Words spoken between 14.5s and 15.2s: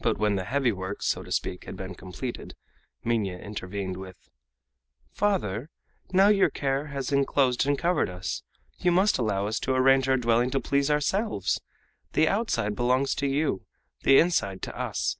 to us.